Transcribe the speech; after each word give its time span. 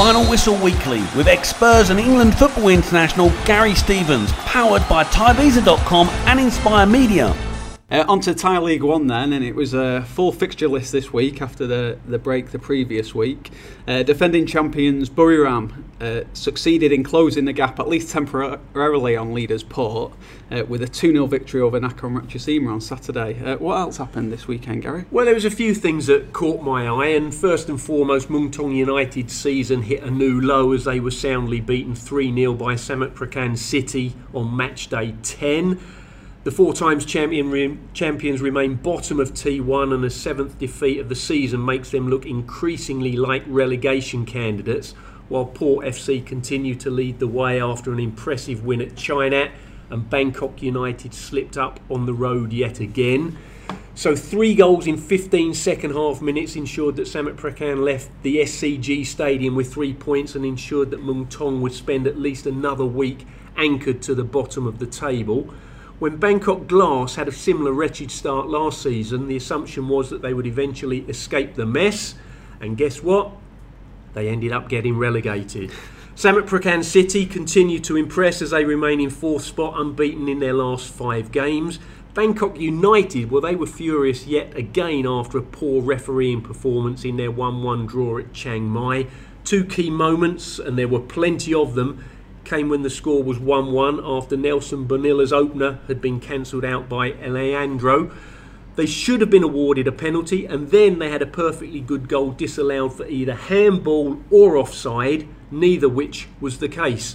Final 0.00 0.24
Whistle 0.24 0.56
Weekly 0.56 1.02
with 1.14 1.28
ex-Spurs 1.28 1.90
and 1.90 2.00
England 2.00 2.34
football 2.34 2.68
international 2.68 3.28
Gary 3.44 3.74
Stevens, 3.74 4.32
powered 4.32 4.80
by 4.88 5.04
Thaivisa.com 5.04 6.08
and 6.24 6.40
Inspire 6.40 6.86
Media. 6.86 7.49
Uh, 7.90 8.04
on 8.06 8.20
to 8.20 8.32
Thai 8.32 8.58
League 8.58 8.84
One 8.84 9.08
then, 9.08 9.32
and 9.32 9.44
it 9.44 9.56
was 9.56 9.74
a 9.74 10.02
full 10.02 10.30
fixture 10.30 10.68
list 10.68 10.92
this 10.92 11.12
week 11.12 11.42
after 11.42 11.66
the, 11.66 11.98
the 12.06 12.20
break 12.20 12.52
the 12.52 12.58
previous 12.58 13.16
week. 13.16 13.50
Uh, 13.88 14.04
defending 14.04 14.46
champions 14.46 15.10
Buriram 15.10 15.72
uh, 16.00 16.22
succeeded 16.32 16.92
in 16.92 17.02
closing 17.02 17.46
the 17.46 17.52
gap, 17.52 17.80
at 17.80 17.88
least 17.88 18.12
temporarily, 18.12 19.16
on 19.16 19.34
leaders 19.34 19.64
Port 19.64 20.12
uh, 20.52 20.64
with 20.68 20.82
a 20.82 20.88
2 20.88 21.10
0 21.12 21.26
victory 21.26 21.60
over 21.60 21.80
Nakhon 21.80 22.16
Ratchasima 22.16 22.72
on 22.72 22.80
Saturday. 22.80 23.42
Uh, 23.44 23.56
what 23.56 23.76
else 23.78 23.96
happened 23.96 24.32
this 24.32 24.46
weekend, 24.46 24.82
Gary? 24.82 25.04
Well, 25.10 25.24
there 25.24 25.34
was 25.34 25.44
a 25.44 25.50
few 25.50 25.74
things 25.74 26.06
that 26.06 26.32
caught 26.32 26.62
my 26.62 26.86
eye, 26.86 27.08
and 27.08 27.34
first 27.34 27.68
and 27.68 27.80
foremost, 27.80 28.28
Muangthong 28.28 28.76
United 28.76 29.32
season 29.32 29.82
hit 29.82 30.04
a 30.04 30.10
new 30.12 30.40
low 30.40 30.70
as 30.72 30.84
they 30.84 31.00
were 31.00 31.10
soundly 31.10 31.60
beaten 31.60 31.96
3 31.96 32.32
0 32.32 32.54
by 32.54 32.74
Samut 32.74 33.14
Prakan 33.14 33.58
City 33.58 34.14
on 34.32 34.56
match 34.56 34.88
day 34.88 35.16
10. 35.24 35.80
The 36.42 36.50
four 36.50 36.72
times 36.72 37.04
champion 37.04 37.50
re- 37.50 37.76
champions 37.92 38.40
remain 38.40 38.76
bottom 38.76 39.20
of 39.20 39.34
T1, 39.34 39.92
and 39.92 40.02
a 40.02 40.08
seventh 40.08 40.58
defeat 40.58 40.98
of 40.98 41.10
the 41.10 41.14
season 41.14 41.62
makes 41.62 41.90
them 41.90 42.08
look 42.08 42.24
increasingly 42.24 43.12
like 43.12 43.42
relegation 43.46 44.24
candidates, 44.24 44.92
while 45.28 45.44
Port 45.44 45.84
FC 45.84 46.24
continue 46.24 46.74
to 46.76 46.88
lead 46.88 47.18
the 47.18 47.26
way 47.26 47.60
after 47.60 47.92
an 47.92 48.00
impressive 48.00 48.64
win 48.64 48.80
at 48.80 48.94
Chainat, 48.94 49.50
and 49.90 50.08
Bangkok 50.08 50.62
United 50.62 51.12
slipped 51.12 51.58
up 51.58 51.78
on 51.90 52.06
the 52.06 52.14
road 52.14 52.54
yet 52.54 52.80
again. 52.80 53.36
So, 53.94 54.16
three 54.16 54.54
goals 54.54 54.86
in 54.86 54.96
15 54.96 55.52
second 55.52 55.92
half 55.92 56.22
minutes 56.22 56.56
ensured 56.56 56.96
that 56.96 57.06
Samut 57.06 57.36
Prakan 57.36 57.84
left 57.84 58.08
the 58.22 58.38
SCG 58.38 59.04
stadium 59.04 59.56
with 59.56 59.70
three 59.70 59.92
points 59.92 60.34
and 60.34 60.46
ensured 60.46 60.90
that 60.92 61.04
Muangthong 61.04 61.60
would 61.60 61.74
spend 61.74 62.06
at 62.06 62.18
least 62.18 62.46
another 62.46 62.86
week 62.86 63.26
anchored 63.58 64.00
to 64.00 64.14
the 64.14 64.24
bottom 64.24 64.66
of 64.66 64.78
the 64.78 64.86
table. 64.86 65.52
When 66.00 66.16
Bangkok 66.16 66.66
Glass 66.66 67.16
had 67.16 67.28
a 67.28 67.32
similar 67.32 67.74
wretched 67.74 68.10
start 68.10 68.48
last 68.48 68.80
season, 68.80 69.28
the 69.28 69.36
assumption 69.36 69.86
was 69.86 70.08
that 70.08 70.22
they 70.22 70.32
would 70.32 70.46
eventually 70.46 71.00
escape 71.00 71.56
the 71.56 71.66
mess. 71.66 72.14
And 72.58 72.78
guess 72.78 73.02
what? 73.02 73.32
They 74.14 74.30
ended 74.30 74.50
up 74.50 74.70
getting 74.70 74.96
relegated. 74.96 75.70
Samut 76.16 76.48
Prakan 76.48 76.82
City 76.84 77.26
continue 77.26 77.78
to 77.80 77.98
impress 77.98 78.40
as 78.40 78.48
they 78.48 78.64
remain 78.64 78.98
in 78.98 79.10
fourth 79.10 79.44
spot, 79.44 79.78
unbeaten 79.78 80.26
in 80.26 80.38
their 80.38 80.54
last 80.54 80.90
five 80.90 81.32
games. 81.32 81.78
Bangkok 82.14 82.58
United, 82.58 83.30
well, 83.30 83.42
they 83.42 83.54
were 83.54 83.66
furious 83.66 84.26
yet 84.26 84.56
again 84.56 85.06
after 85.06 85.36
a 85.36 85.42
poor 85.42 85.82
refereeing 85.82 86.40
performance 86.40 87.04
in 87.04 87.18
their 87.18 87.30
1 87.30 87.62
1 87.62 87.84
draw 87.84 88.16
at 88.16 88.32
Chiang 88.32 88.70
Mai. 88.70 89.06
Two 89.44 89.66
key 89.66 89.90
moments, 89.90 90.58
and 90.58 90.78
there 90.78 90.88
were 90.88 91.00
plenty 91.00 91.52
of 91.52 91.74
them, 91.74 92.02
came 92.50 92.68
when 92.68 92.82
the 92.82 92.90
score 92.90 93.22
was 93.22 93.38
1 93.38 93.70
1 93.70 94.00
after 94.04 94.36
Nelson 94.36 94.84
Bonilla's 94.84 95.32
opener 95.32 95.78
had 95.86 96.00
been 96.00 96.18
cancelled 96.18 96.64
out 96.64 96.88
by 96.88 97.12
Alejandro. 97.12 98.10
They 98.74 98.86
should 98.86 99.20
have 99.20 99.30
been 99.30 99.44
awarded 99.44 99.86
a 99.86 99.92
penalty, 99.92 100.46
and 100.46 100.68
then 100.72 100.98
they 100.98 101.10
had 101.10 101.22
a 101.22 101.26
perfectly 101.26 101.78
good 101.78 102.08
goal 102.08 102.32
disallowed 102.32 102.94
for 102.94 103.06
either 103.06 103.34
handball 103.34 104.20
or 104.32 104.56
offside, 104.56 105.28
neither 105.52 105.88
which 105.88 106.26
was 106.40 106.58
the 106.58 106.68
case. 106.68 107.14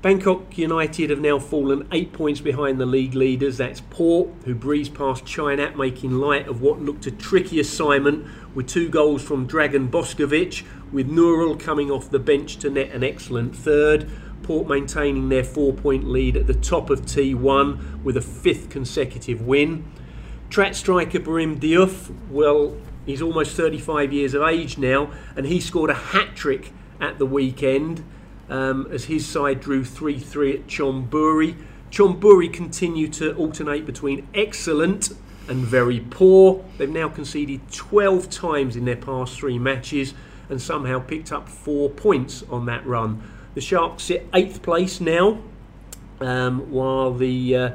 Bangkok 0.00 0.56
United 0.56 1.10
have 1.10 1.20
now 1.20 1.38
fallen 1.38 1.86
eight 1.92 2.14
points 2.14 2.40
behind 2.40 2.80
the 2.80 2.86
league 2.86 3.14
leaders. 3.14 3.58
That's 3.58 3.82
Port, 3.90 4.30
who 4.46 4.54
breezed 4.54 4.94
past 4.94 5.26
Chainat, 5.26 5.76
making 5.76 6.12
light 6.12 6.48
of 6.48 6.62
what 6.62 6.80
looked 6.80 7.06
a 7.06 7.10
tricky 7.10 7.60
assignment 7.60 8.26
with 8.54 8.66
two 8.66 8.88
goals 8.88 9.22
from 9.22 9.46
Dragan 9.46 9.90
Boskovic, 9.90 10.64
with 10.90 11.10
Nurul 11.10 11.60
coming 11.60 11.90
off 11.90 12.08
the 12.08 12.18
bench 12.18 12.56
to 12.60 12.70
net 12.70 12.92
an 12.92 13.04
excellent 13.04 13.54
third. 13.54 14.10
Port 14.50 14.66
maintaining 14.66 15.28
their 15.28 15.44
four 15.44 15.72
point 15.72 16.08
lead 16.08 16.36
at 16.36 16.48
the 16.48 16.54
top 16.54 16.90
of 16.90 17.02
T1 17.02 18.02
with 18.02 18.16
a 18.16 18.20
fifth 18.20 18.68
consecutive 18.68 19.40
win. 19.40 19.84
Trat 20.48 20.74
striker 20.74 21.20
Barim 21.20 21.60
Diouf, 21.60 22.12
well, 22.28 22.76
he's 23.06 23.22
almost 23.22 23.56
35 23.56 24.12
years 24.12 24.34
of 24.34 24.42
age 24.42 24.76
now, 24.76 25.12
and 25.36 25.46
he 25.46 25.60
scored 25.60 25.88
a 25.88 25.94
hat 25.94 26.34
trick 26.34 26.72
at 27.00 27.20
the 27.20 27.26
weekend 27.26 28.02
um, 28.48 28.88
as 28.90 29.04
his 29.04 29.24
side 29.24 29.60
drew 29.60 29.84
3 29.84 30.18
3 30.18 30.54
at 30.54 30.66
Chonburi. 30.66 31.54
Chonburi 31.92 32.52
continue 32.52 33.06
to 33.06 33.32
alternate 33.36 33.86
between 33.86 34.26
excellent 34.34 35.10
and 35.46 35.64
very 35.64 36.00
poor. 36.00 36.64
They've 36.76 36.90
now 36.90 37.08
conceded 37.08 37.70
12 37.70 38.28
times 38.28 38.74
in 38.74 38.84
their 38.84 38.96
past 38.96 39.38
three 39.38 39.60
matches 39.60 40.12
and 40.48 40.60
somehow 40.60 40.98
picked 40.98 41.30
up 41.30 41.48
four 41.48 41.88
points 41.88 42.42
on 42.50 42.66
that 42.66 42.84
run. 42.84 43.22
The 43.54 43.60
Sharks 43.60 44.04
sit 44.04 44.28
eighth 44.32 44.62
place 44.62 45.00
now, 45.00 45.38
um, 46.20 46.70
while 46.70 47.12
the 47.12 47.56
uh, 47.56 47.70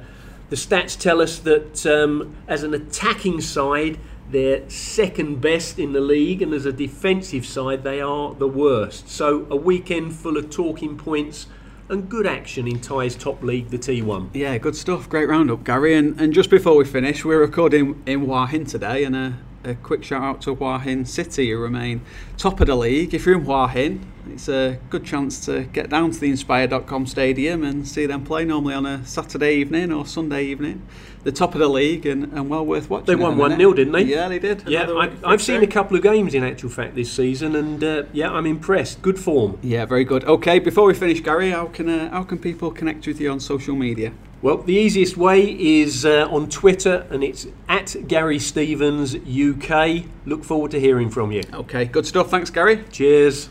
the 0.50 0.56
stats 0.56 0.98
tell 0.98 1.22
us 1.22 1.40
that 1.40 1.86
um, 1.86 2.36
as 2.48 2.64
an 2.64 2.74
attacking 2.74 3.42
side, 3.42 4.00
they're 4.30 4.70
second 4.70 5.42
best 5.42 5.78
in 5.78 5.94
the 5.94 6.00
league, 6.00 6.42
and 6.42 6.54
as 6.54 6.66
a 6.66 6.72
defensive 6.72 7.46
side, 7.46 7.84
they 7.84 8.00
are 8.00 8.34
the 8.34 8.48
worst. 8.48 9.10
So 9.10 9.48
a 9.50 9.56
weekend 9.56 10.14
full 10.14 10.38
of 10.38 10.50
talking 10.50 10.98
points 10.98 11.48
and 11.90 12.10
good 12.10 12.26
action 12.26 12.68
in 12.68 12.80
Thai's 12.80 13.16
top 13.16 13.44
league, 13.44 13.70
the 13.70 13.78
T1. 13.78 14.30
Yeah, 14.34 14.58
good 14.58 14.76
stuff. 14.76 15.08
Great 15.08 15.30
roundup, 15.30 15.64
Gary. 15.64 15.94
And, 15.94 16.20
and 16.20 16.34
just 16.34 16.50
before 16.50 16.76
we 16.76 16.86
finish, 16.86 17.24
we're 17.24 17.40
recording 17.40 18.02
in 18.06 18.26
Hua 18.26 18.48
Hin 18.48 18.66
today, 18.66 19.04
and 19.04 19.16
a, 19.16 19.38
a 19.64 19.76
quick 19.76 20.04
shout 20.04 20.24
out 20.24 20.42
to 20.44 20.56
Hua 20.56 20.80
Hin 20.80 21.06
City, 21.06 21.52
who 21.52 21.58
remain 21.58 22.02
top 22.38 22.60
of 22.60 22.68
the 22.68 22.76
league. 22.76 23.14
If 23.14 23.26
you're 23.26 23.36
in 23.36 23.46
Hua 23.46 23.68
Hin, 23.68 24.12
it's 24.32 24.50
a 24.50 24.78
good 24.90 25.06
chance 25.06 25.46
to 25.46 25.64
get 25.66 25.90
down 25.90 26.12
to 26.12 26.20
the 26.20 26.30
Inspire.com 26.30 27.06
stadium 27.06 27.64
and 27.64 27.88
see 27.88 28.06
them 28.06 28.24
play 28.24 28.46
normally 28.46 28.74
on 28.74 28.86
a 28.86 29.06
Saturday 29.06 29.56
evening 29.56 29.92
or 29.92 30.06
Sunday 30.06 30.46
evening. 30.46 30.82
The 31.24 31.32
top 31.32 31.54
of 31.56 31.60
the 31.60 31.68
league 31.68 32.06
and, 32.06 32.32
and 32.34 32.50
well 32.50 32.66
worth 32.66 32.90
watching. 32.90 33.06
They 33.06 33.16
won 33.16 33.38
1 33.38 33.58
0, 33.58 33.74
didn't 33.74 33.94
they? 33.94 34.04
Yeah, 34.04 34.28
they 34.28 34.40
did. 34.40 34.68
Yeah, 34.68 34.92
I, 34.92 35.12
I've 35.24 35.42
seen 35.42 35.64
a 35.64 35.68
couple 35.68 35.98
of 35.98 36.04
games 36.04 36.36
in 36.36 36.44
actual 36.44 36.70
fact 36.70 36.96
this 36.96 37.12
season, 37.12 37.56
and 37.56 37.84
uh, 37.84 38.04
yeah, 38.14 38.32
I'm 38.32 38.46
impressed. 38.46 39.02
Good 39.02 39.20
form. 39.20 39.58
Yeah, 39.64 39.86
very 39.86 40.04
good. 40.04 40.24
Okay, 40.26 40.60
before 40.60 40.86
we 40.86 40.94
finish, 40.94 41.22
Gary, 41.22 41.50
how 41.50 41.66
can 41.68 41.90
uh, 41.90 42.12
how 42.12 42.24
can 42.24 42.38
people 42.38 42.70
connect 42.70 43.08
with 43.08 43.20
you 43.20 43.32
on 43.32 43.40
social 43.40 43.76
media? 43.76 44.12
Well, 44.42 44.58
the 44.58 44.76
easiest 44.76 45.18
way 45.18 45.60
is 45.60 46.06
uh, 46.06 46.28
on 46.30 46.50
Twitter, 46.50 47.08
and 47.10 47.24
it's 47.24 47.48
at 47.68 47.96
Gary 48.08 48.38
Stevens 48.38 49.16
UK. 49.16 50.06
Look 50.26 50.44
forward 50.44 50.70
to 50.72 50.80
hearing 50.80 51.10
from 51.10 51.32
you. 51.32 51.42
Okay, 51.52 51.86
good 51.86 52.06
stuff. 52.06 52.30
Thanks, 52.30 52.52
Gary. 52.52 52.84
Cheers. 52.92 53.50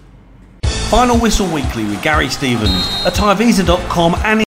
Final 0.94 1.18
Whistle 1.18 1.52
Weekly 1.52 1.82
with 1.82 2.00
Gary 2.04 2.28
Stevens 2.28 2.86
at 3.04 3.14
Thaivisa.com 3.14 4.14
and 4.22 4.40